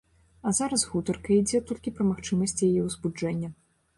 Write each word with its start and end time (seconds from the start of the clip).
А 0.47 0.53
зараз 0.59 0.85
гутарка 0.93 1.29
ідзе 1.41 1.59
толькі 1.71 1.93
пра 1.99 2.07
магчымасць 2.11 2.57
яе 2.69 2.81
ўзбуджэння. 2.89 3.51